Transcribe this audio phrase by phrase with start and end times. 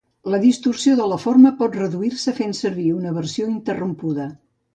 [0.35, 4.29] La distorsió de la forma pot reduir-se fent servir una versió interrompuda.